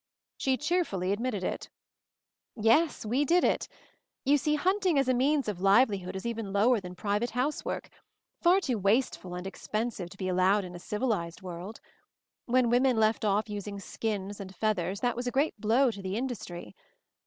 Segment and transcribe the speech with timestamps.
[0.35, 1.69] She cheerfully admitted it.
[2.55, 3.67] "Yes, we did it.
[4.25, 7.87] You see, hunting as a means of liveli hood is even lower than private housework—
[8.41, 11.81] far too wasteful and expensive to be al lowed in a civilized world.
[12.47, 16.17] When women left off using skins and feathers, that was a great blow to the
[16.17, 16.73] industry.